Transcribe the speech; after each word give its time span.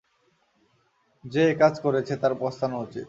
যে 1.23 1.41
একাজ 1.49 1.73
করেছে 1.79 2.13
তার 2.15 2.33
পস্তানো 2.39 2.75
উচিত। 2.79 2.99